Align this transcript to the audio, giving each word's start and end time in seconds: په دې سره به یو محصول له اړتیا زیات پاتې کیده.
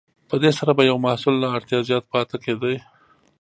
په 0.29 0.35
دې 0.43 0.51
سره 0.59 0.71
به 0.77 0.83
یو 0.89 0.97
محصول 1.05 1.35
له 1.39 1.47
اړتیا 1.55 1.79
زیات 1.89 2.03
پاتې 2.13 2.35
کیده. 2.43 2.71